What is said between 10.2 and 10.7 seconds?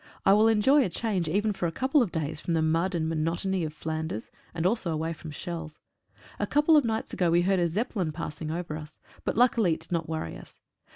us.